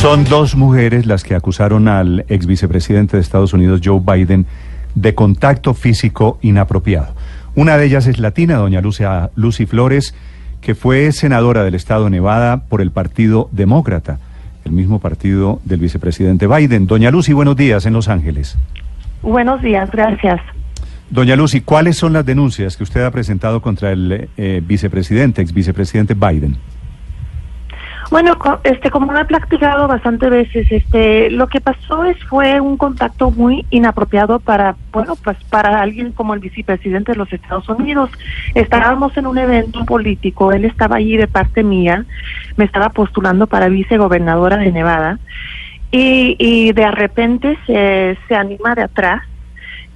[0.00, 4.46] Son dos mujeres las que acusaron al ex vicepresidente de Estados Unidos, Joe Biden,
[4.94, 7.08] de contacto físico inapropiado.
[7.54, 10.14] Una de ellas es latina, doña Lucia, Lucy Flores,
[10.62, 14.18] que fue senadora del estado de Nevada por el Partido Demócrata,
[14.64, 16.86] el mismo partido del vicepresidente Biden.
[16.86, 18.56] Doña Lucy, buenos días en Los Ángeles.
[19.20, 20.40] Buenos días, gracias.
[21.10, 25.52] Doña Lucy, ¿cuáles son las denuncias que usted ha presentado contra el eh, vicepresidente, ex
[25.52, 26.56] vicepresidente Biden?
[28.10, 33.30] Bueno, este, como he platicado bastante veces, este, lo que pasó es fue un contacto
[33.30, 38.10] muy inapropiado para, bueno, pues para alguien como el vicepresidente de los Estados Unidos.
[38.56, 42.04] Estábamos en un evento político, él estaba allí de parte mía,
[42.56, 45.20] me estaba postulando para vicegobernadora de Nevada
[45.92, 49.22] y, y de repente se, se anima de atrás,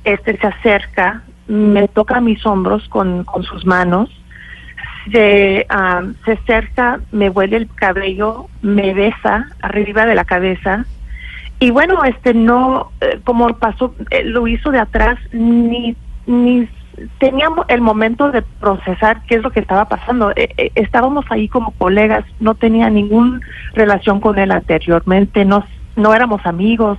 [0.05, 4.09] este se acerca, me toca mis hombros con, con sus manos
[5.11, 5.67] se,
[6.25, 10.85] se acerca, me huele el cabello, me besa arriba de la cabeza.
[11.61, 16.69] Y bueno, este no, eh, como pasó, eh, lo hizo de atrás, ni, ni
[17.19, 20.33] teníamos el momento de procesar qué es lo que estaba pasando.
[20.37, 23.41] Eh, estábamos ahí como colegas, no tenía ninguna
[23.73, 25.65] relación con él anteriormente, no,
[25.97, 26.99] no éramos amigos.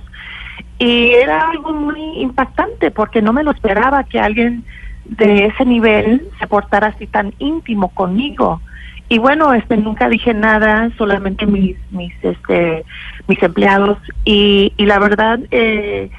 [0.78, 4.64] Y era algo muy impactante porque no me lo esperaba que alguien
[5.10, 8.60] de ese nivel se portara así tan íntimo conmigo.
[9.08, 12.84] Y bueno, este nunca dije nada, solamente mis mis este
[13.28, 16.10] mis empleados y, y la verdad eh,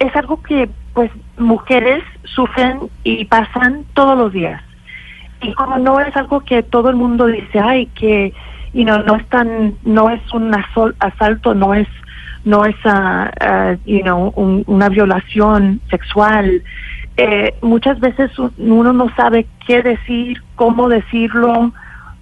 [0.00, 4.62] es algo que pues mujeres sufren y pasan todos los días.
[5.42, 8.32] Y como no es algo que todo el mundo dice, ay, que
[8.72, 10.52] y no no es tan no es un
[10.98, 11.86] asalto, no es
[12.44, 14.32] no es uh, you know,
[14.66, 16.62] una violación sexual
[17.16, 21.72] eh, muchas veces uno no sabe qué decir, cómo decirlo,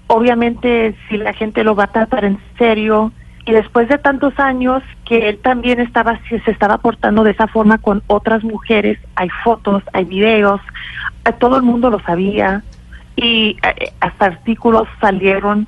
[0.06, 3.12] obviamente si la gente lo va a tratar en serio.
[3.44, 7.78] Y después de tantos años que él también estaba se estaba portando de esa forma
[7.78, 10.60] con otras mujeres, hay fotos, hay videos,
[11.40, 12.62] todo el mundo lo sabía.
[13.16, 15.66] Y eh, hasta artículos salieron.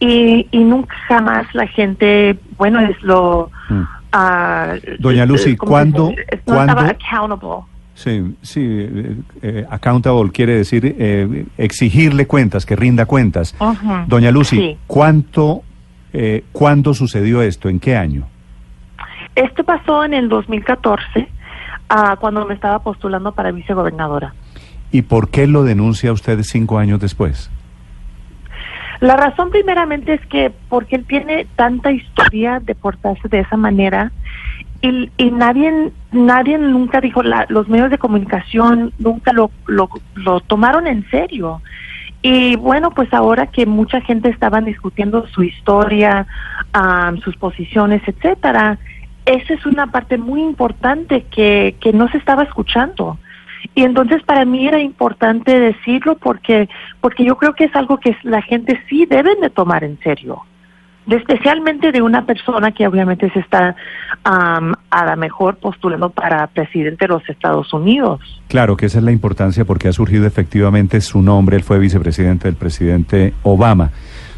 [0.00, 3.50] Y, y nunca jamás la gente, bueno, es lo...
[3.68, 3.82] Mm.
[4.14, 6.12] Ah, Doña Lucy, ¿cuándo,
[6.44, 7.71] ¿cuándo, accountable.
[8.02, 13.54] Sí, sí, eh, eh, accountable quiere decir eh, exigirle cuentas, que rinda cuentas.
[14.08, 15.62] Doña Lucy, ¿cuánto,
[16.50, 17.68] ¿cuándo sucedió esto?
[17.68, 18.26] ¿En qué año?
[19.36, 21.28] Esto pasó en el 2014,
[21.90, 24.34] ah, cuando me estaba postulando para vicegobernadora.
[24.90, 27.52] ¿Y por qué lo denuncia usted cinco años después?
[28.98, 34.10] La razón primeramente es que porque él tiene tanta historia de portarse de esa manera
[34.82, 40.86] y, y nadie nadie nunca dijo la, los medios de comunicación nunca lo, lo, tomaron
[40.86, 41.62] en serio.
[42.20, 46.26] Y bueno pues ahora que mucha gente estaba discutiendo su historia
[47.24, 48.78] sus posiciones etcétera
[49.24, 53.18] esa es una parte muy importante que, que no se estaba escuchando.
[53.76, 56.68] Y entonces para mí era importante decirlo porque
[57.00, 60.44] porque yo creo que es algo que la gente sí deben de tomar en serio
[61.10, 63.74] especialmente de una persona que obviamente se está
[64.24, 68.20] a la mejor postulando para presidente de los Estados Unidos.
[68.48, 72.48] Claro que esa es la importancia porque ha surgido efectivamente su nombre, él fue vicepresidente
[72.48, 73.90] del presidente Obama.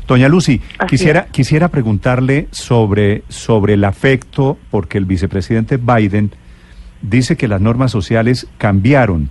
[0.06, 6.30] Doña Lucy, quisiera, quisiera preguntarle sobre, sobre el afecto, porque el vicepresidente Biden
[7.00, 9.30] dice que las normas sociales cambiaron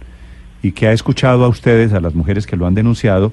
[0.64, 3.32] y que ha escuchado a ustedes, a las mujeres que lo han denunciado,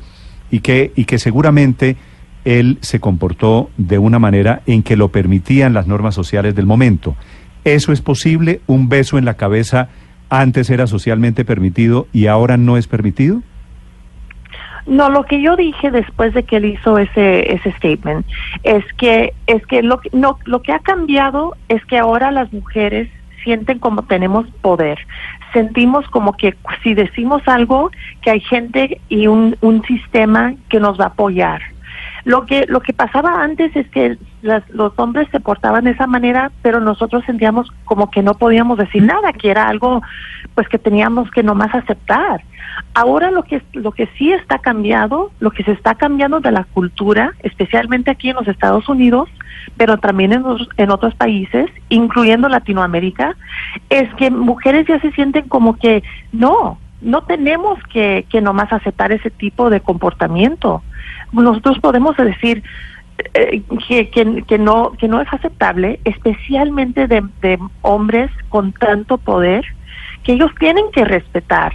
[0.51, 1.97] y que, y que seguramente
[2.45, 7.17] él se comportó de una manera en que lo permitían las normas sociales del momento.
[7.65, 8.61] ¿Eso es posible?
[8.67, 9.89] ¿Un beso en la cabeza
[10.31, 13.43] antes era socialmente permitido y ahora no es permitido?
[14.87, 18.27] No, lo que yo dije después de que él hizo ese ese statement
[18.63, 23.09] es que es que lo no lo que ha cambiado es que ahora las mujeres
[23.45, 24.99] sienten como tenemos poder.
[25.53, 27.91] Sentimos como que si decimos algo
[28.23, 31.61] que hay gente y un un sistema que nos va a apoyar.
[32.31, 36.53] Lo que, lo que pasaba antes es que los hombres se portaban de esa manera,
[36.63, 40.01] pero nosotros sentíamos como que no podíamos decir nada, que era algo
[40.55, 42.45] pues que teníamos que nomás aceptar.
[42.95, 46.63] Ahora lo que, lo que sí está cambiado, lo que se está cambiando de la
[46.63, 49.29] cultura, especialmente aquí en los Estados Unidos,
[49.77, 50.45] pero también en,
[50.77, 53.35] en otros países, incluyendo Latinoamérica,
[53.89, 59.11] es que mujeres ya se sienten como que no, no tenemos que, que nomás aceptar
[59.11, 60.85] ese tipo de comportamiento.
[61.33, 62.63] Nosotros podemos decir,
[63.35, 69.65] eh, que, que, no que no es aceptable, especialmente de, hombres con tanto poder,
[70.25, 71.75] que ellos tienen que respetar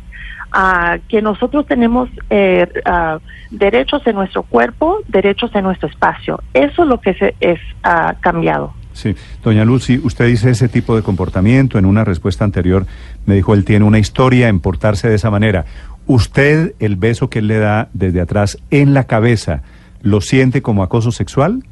[0.55, 3.19] uh, que nosotros tenemos eh, uh,
[3.51, 6.41] derechos en nuestro cuerpo, derechos en nuestro espacio.
[6.53, 8.73] Eso es lo que se es uh, cambiado.
[8.93, 9.13] Sí,
[9.43, 11.77] doña Lucy, usted dice ese tipo de comportamiento.
[11.77, 12.85] En una respuesta anterior
[13.25, 15.65] me dijo él tiene una historia en portarse de esa manera.
[16.07, 19.63] ¿Usted el beso que él le da desde atrás en la cabeza
[20.01, 21.63] lo siente como acoso sexual?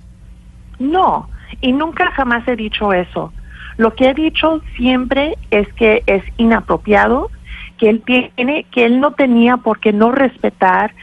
[0.80, 1.30] No,
[1.62, 3.32] y nunca jamás he dicho eso.
[3.78, 7.30] Lo que he dicho siempre es que es inapropiado,
[7.78, 10.94] que él tiene, que él no tenía por qué no respetar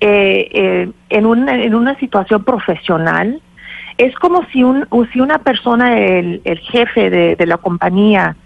[0.00, 3.40] eh, eh, en, una, en una situación profesional.
[3.98, 8.36] Es como si, un, si una persona, el, el jefe de, la compañía,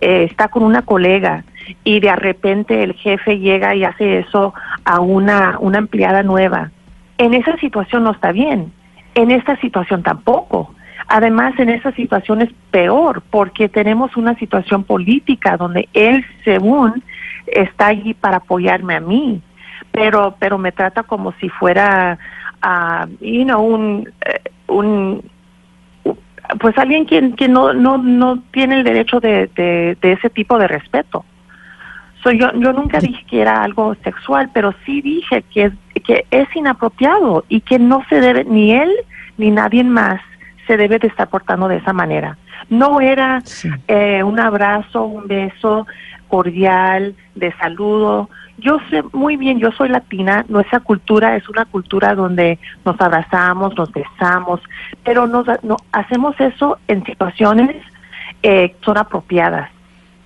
[0.00, 1.44] eh, está con una colega
[1.84, 4.54] y de repente el jefe llega y hace eso
[4.84, 6.70] a una, una empleada nueva.
[7.18, 8.72] En esa situación no está bien,
[9.14, 10.74] en esta situación tampoco.
[11.08, 17.02] Además, en esa situación es peor porque tenemos una situación política donde él, según
[17.46, 19.42] está allí para apoyarme a mí,
[19.90, 22.18] pero pero me trata como si fuera,
[22.64, 25.22] uh, you know, un, eh, un
[26.60, 30.58] pues alguien que, que no, no, no tiene el derecho de, de, de ese tipo
[30.58, 31.24] de respeto.
[32.22, 35.72] So, yo, yo nunca dije que era algo sexual, pero sí dije que es,
[36.04, 38.90] que es inapropiado y que no se debe, ni él
[39.38, 40.20] ni nadie más
[40.66, 42.38] se debe de estar portando de esa manera.
[42.70, 43.68] No era sí.
[43.88, 45.86] eh, un abrazo, un beso,
[46.28, 48.30] cordial, de saludo.
[48.58, 53.76] Yo sé muy bien, yo soy latina, nuestra cultura es una cultura donde nos abrazamos,
[53.76, 54.60] nos besamos,
[55.04, 57.76] pero nos, no, hacemos eso en situaciones
[58.42, 59.70] eh, son apropiadas,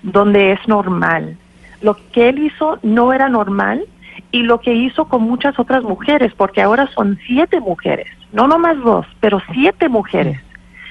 [0.03, 1.39] donde es normal.
[1.81, 3.85] Lo que él hizo no era normal
[4.31, 8.79] y lo que hizo con muchas otras mujeres, porque ahora son siete mujeres, no nomás
[8.79, 10.41] dos, pero siete mujeres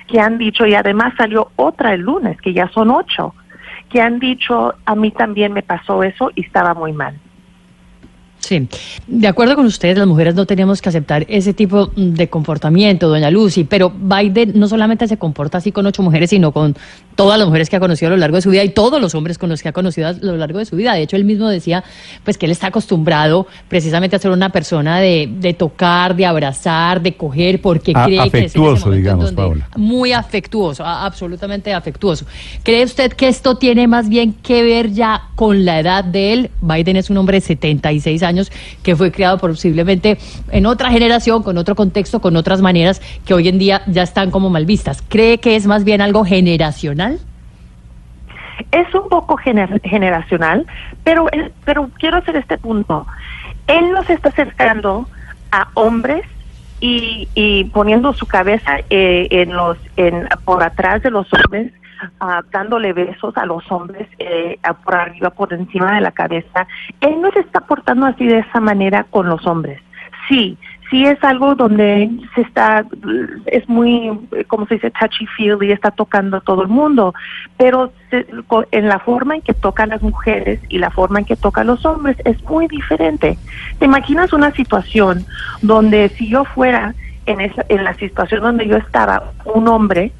[0.07, 3.33] que han dicho, y además salió otra el lunes, que ya son ocho
[3.89, 7.19] que han dicho, a mí también me pasó eso y estaba muy mal.
[8.45, 8.67] Sí,
[9.07, 13.31] de acuerdo con ustedes, las mujeres no tenemos que aceptar ese tipo de comportamiento, doña
[13.31, 16.75] Lucy, pero Biden no solamente se comporta así con ocho mujeres, sino con
[17.15, 19.15] todas las mujeres que ha conocido a lo largo de su vida y todos los
[19.15, 20.93] hombres con los que ha conocido a lo largo de su vida.
[20.93, 21.83] De hecho, él mismo decía
[22.23, 27.01] pues que él está acostumbrado precisamente a ser una persona de, de tocar, de abrazar,
[27.01, 32.27] de coger, porque a, cree que es digamos, donde, muy afectuoso, a, absolutamente afectuoso.
[32.61, 36.51] ¿Cree usted que esto tiene más bien que ver ya con la edad de él?
[36.61, 38.34] Biden es un hombre de 76 años
[38.83, 40.17] que fue creado posiblemente
[40.51, 44.31] en otra generación, con otro contexto, con otras maneras que hoy en día ya están
[44.31, 45.03] como mal vistas.
[45.07, 47.19] ¿Cree que es más bien algo generacional?
[48.71, 50.65] Es un poco gener generacional,
[51.03, 51.27] pero,
[51.65, 53.05] pero quiero hacer este punto.
[53.67, 55.07] Él nos está acercando
[55.51, 56.23] a hombres
[56.79, 61.71] y, y poniendo su cabeza eh, en los en por atrás de los hombres
[62.21, 66.67] uh, dándole besos a los hombres eh, por arriba por encima de la cabeza.
[67.01, 69.81] Él no se está portando así de esa manera con los hombres.
[70.27, 70.57] Sí
[70.89, 72.85] sí es algo donde se está,
[73.47, 74.11] es muy,
[74.47, 77.13] como se dice, touchy feel y está tocando a todo el mundo,
[77.57, 78.25] pero se,
[78.71, 81.85] en la forma en que tocan las mujeres y la forma en que tocan los
[81.85, 83.37] hombres es muy diferente.
[83.79, 85.25] ¿Te imaginas una situación
[85.61, 86.93] donde si yo fuera
[87.25, 90.11] en, esa, en la situación donde yo estaba, un hombre,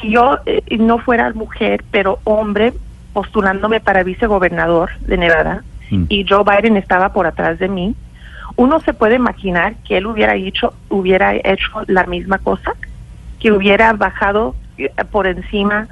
[0.00, 2.72] si yo eh, no fuera mujer, pero hombre,
[3.12, 6.04] postulándome para vicegobernador de Nevada, mm.
[6.08, 7.94] y Joe Biden estaba por atrás de mí,
[8.56, 12.72] uno se puede imaginar que él hubiera hecho, hubiera hecho la misma cosa,
[13.40, 14.54] que hubiera bajado
[15.10, 15.88] por encima,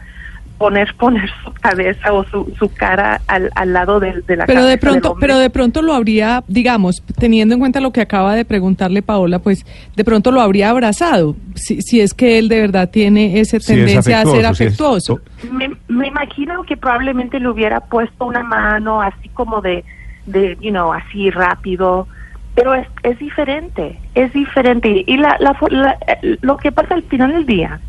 [0.62, 4.64] poner poner su cabeza o su, su cara al, al lado de, de la pero
[4.64, 8.44] de pronto pero de pronto lo habría digamos teniendo en cuenta lo que acaba de
[8.44, 9.66] preguntarle Paola pues
[9.96, 14.20] de pronto lo habría abrazado si, si es que él de verdad tiene esa tendencia
[14.20, 15.52] a ser afectuoso si es...
[15.52, 19.84] me, me imagino que probablemente le hubiera puesto una mano así como de
[20.26, 22.06] de you know así rápido
[22.54, 25.04] pero es, es diferente, es diferente.
[25.06, 25.98] Y la, la, la,
[26.42, 27.80] lo que pasa al final del día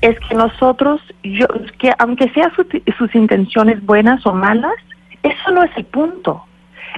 [0.00, 1.46] es que nosotros, yo,
[1.78, 4.74] que aunque sean su, sus intenciones buenas o malas,
[5.22, 6.44] eso no es el punto.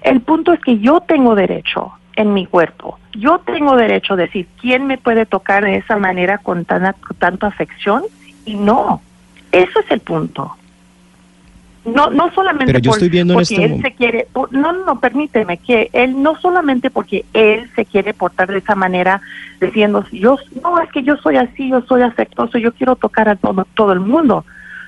[0.02, 2.98] El punto es que yo tengo derecho en mi cuerpo.
[3.12, 8.04] Yo tengo derecho a decir quién me puede tocar de esa manera con tanta afección
[8.44, 9.00] y no.
[9.52, 10.56] Eso es el punto.
[11.84, 15.00] No, no solamente Pero yo estoy viendo porque en este él se quiere, no, no,
[15.00, 19.22] permíteme, que él no solamente porque él se quiere portar de esa manera,
[19.60, 23.36] diciendo, yo, no, es que yo soy así, yo soy afectuoso, yo quiero tocar a
[23.36, 24.44] todo, todo el mundo.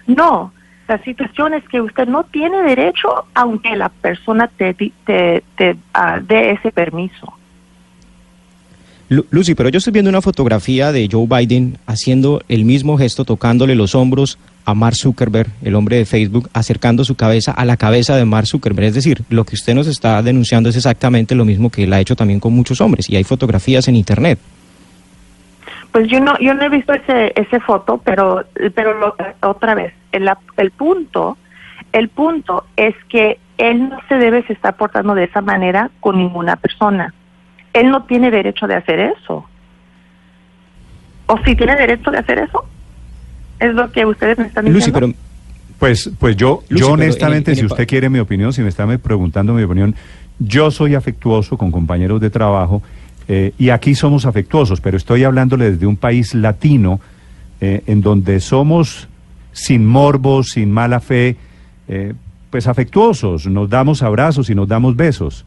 [0.06, 0.52] No,
[0.86, 6.20] la situación es que usted no tiene derecho aunque la persona te, te, te ah,
[6.22, 7.32] dé ese permiso.
[9.08, 13.74] Lucy, pero yo estoy viendo una fotografía de Joe Biden haciendo el mismo gesto, tocándole
[13.74, 18.16] los hombros a Mark Zuckerberg, el hombre de Facebook, acercando su cabeza a la cabeza
[18.16, 18.88] de Mark Zuckerberg.
[18.88, 22.00] Es decir, lo que usted nos está denunciando es exactamente lo mismo que él ha
[22.00, 24.38] hecho también con muchos hombres y hay fotografías en Internet.
[25.90, 30.30] Pues yo no, yo no he visto ese, ese foto, pero, pero otra vez, el,
[30.56, 31.36] el punto,
[31.92, 36.56] el punto es que él no se debe estar portando de esa manera con ninguna
[36.56, 37.12] persona.
[37.74, 39.46] Él no tiene derecho de hacer eso.
[41.26, 42.64] ¿O si tiene derecho de hacer eso?
[43.62, 45.00] Es lo que ustedes me están diciendo.
[45.00, 45.12] pero...
[45.78, 49.64] Pues, pues yo, yo honestamente, si usted quiere mi opinión, si me está preguntando mi
[49.64, 49.96] opinión,
[50.38, 52.82] yo soy afectuoso con compañeros de trabajo
[53.26, 57.00] eh, y aquí somos afectuosos, pero estoy hablándole desde un país latino
[57.60, 59.08] eh, en donde somos
[59.52, 61.36] sin morbo, sin mala fe,
[61.88, 62.14] eh,
[62.50, 65.44] pues afectuosos, nos damos abrazos y nos damos besos.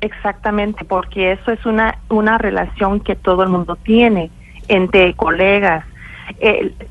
[0.00, 4.30] Exactamente, porque eso es una, una relación que todo el mundo tiene
[4.68, 5.84] entre colegas.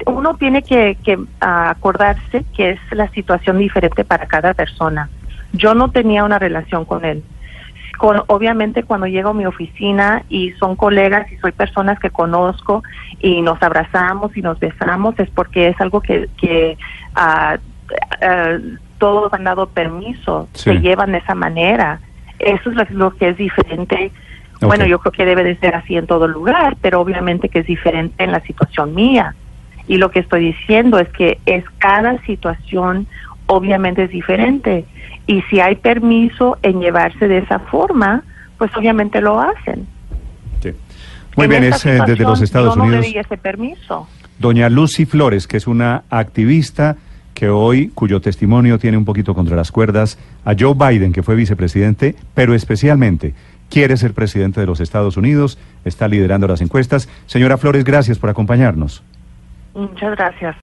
[0.06, 5.10] Uno tiene que, que acordarse que es la situación diferente para cada persona.
[5.54, 7.24] Yo no tenía una relación con él
[8.28, 12.84] obviamente cuando llego a mi oficina y son colegas y soy personas que conozco
[13.20, 16.78] y nos abrazamos y nos besamos es porque es algo que, que
[17.16, 17.58] uh,
[18.98, 22.00] todos han dado permiso, se llevan de esa manera.
[22.40, 24.12] Eso es lo, que es diferente.
[24.67, 27.67] Bueno, yo creo que debe de ser así en todo lugar, pero obviamente que es
[27.67, 29.36] diferente en la situación mía.
[29.88, 33.08] Y lo que estoy diciendo es que es cada situación
[33.46, 34.86] obviamente es diferente.
[35.27, 38.24] Y si hay permiso en llevarse de esa forma,
[38.58, 39.88] pues obviamente lo hacen.
[40.62, 40.72] Sí.
[41.36, 43.05] Muy bien, es eh, desde los Estados yo Unidos.
[43.13, 44.08] No ese permiso.
[44.39, 46.98] Doña Lucy Flores, que es una activista
[47.34, 51.36] que hoy, cuyo testimonio tiene un poquito contra las cuerdas, a Joe Biden, que fue
[51.36, 53.34] vicepresidente, pero especialmente
[53.74, 57.10] quiere ser presidente de los Estados Unidos, está liderando las encuestas.
[57.25, 59.03] Señora Flores, gracias por acompañarnos.
[59.74, 60.56] Muchas gracias.